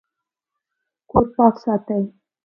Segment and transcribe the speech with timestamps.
[1.09, 2.03] کور پاک ساتئ